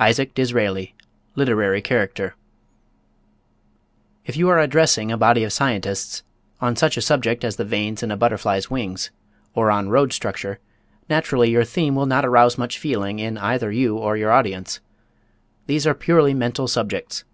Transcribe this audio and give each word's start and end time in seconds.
ISAAC 0.00 0.32
DISRAELI, 0.32 0.94
Literary 1.34 1.82
Character. 1.82 2.34
If 4.24 4.34
you 4.34 4.48
are 4.48 4.58
addressing 4.58 5.12
a 5.12 5.18
body 5.18 5.44
of 5.44 5.52
scientists 5.52 6.22
on 6.62 6.76
such 6.76 6.96
a 6.96 7.02
subject 7.02 7.44
as 7.44 7.56
the 7.56 7.64
veins 7.66 8.02
in 8.02 8.10
a 8.10 8.16
butterfly's 8.16 8.70
wings, 8.70 9.10
or 9.54 9.70
on 9.70 9.90
road 9.90 10.14
structure, 10.14 10.60
naturally 11.10 11.50
your 11.50 11.64
theme 11.66 11.94
will 11.94 12.06
not 12.06 12.24
arouse 12.24 12.56
much 12.56 12.78
feeling 12.78 13.18
in 13.18 13.36
either 13.36 13.70
you 13.70 13.98
or 13.98 14.16
your 14.16 14.32
audience. 14.32 14.80
These 15.66 15.86
are 15.86 15.92
purely 15.94 16.32
mental 16.32 16.68
subjects. 16.68 17.24